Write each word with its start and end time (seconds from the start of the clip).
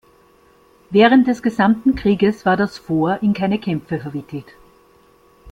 Während 0.89 1.27
des 1.27 1.43
gesamten 1.43 1.93
Krieges 1.93 2.43
war 2.43 2.57
das 2.57 2.79
Fort 2.79 3.21
in 3.21 3.35
keine 3.35 3.59
Kämpfe 3.59 3.99
verwickelt. 3.99 4.47